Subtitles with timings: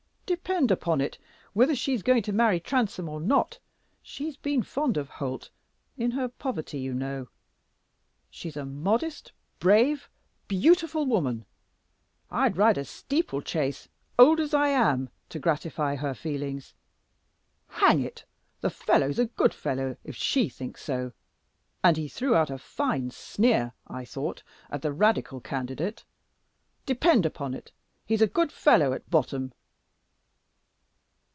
[0.33, 1.17] Depend upon it,
[1.51, 3.59] whether she's going to marry Transome or not,
[4.01, 5.49] she's been fond of Holt
[5.97, 7.27] in her poverty, you know.
[8.29, 10.09] She's a modest, brave,
[10.47, 11.43] beautiful woman.
[12.29, 16.75] I'd ride a steeple chase, old as I am, to gratify her feelings.
[17.67, 18.23] Hang it!
[18.61, 21.11] the fellow's a good fellow if she thinks so.
[21.83, 26.05] And he threw out a fine sneer, I thought, at the Radical candidate.
[26.85, 27.73] Depend upon it,
[28.05, 29.51] he's a good fellow at bottom."